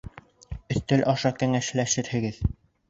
Өҫтәл 0.75 1.05
аша 1.15 1.33
кәңәшләшерһегеҙ. 1.43 2.43